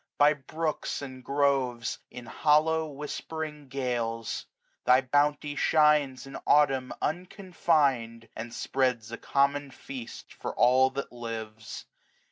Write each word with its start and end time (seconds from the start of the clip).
By 0.17 0.33
brooks 0.33 1.03
and 1.03 1.23
groves, 1.23 1.99
in 2.09 2.25
hollow 2.25 2.87
whispering 2.87 3.67
gales. 3.67 4.47
Thy 4.83 5.01
bounty 5.01 5.55
shines 5.55 6.25
in 6.25 6.37
Autumn 6.47 6.91
unconfinM, 7.03 8.27
And 8.35 8.51
spreads 8.51 9.11
a 9.11 9.17
common 9.19 9.69
feast 9.69 10.33
for 10.33 10.55
all 10.55 10.89
that 10.89 11.11
lives. 11.11 11.85